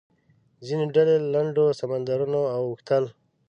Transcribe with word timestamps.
ځینې 0.65 0.85
ډلې 0.95 1.15
له 1.23 1.27
لنډو 1.35 1.65
سمندرونو 1.79 2.41
اوښتل. 2.55 3.03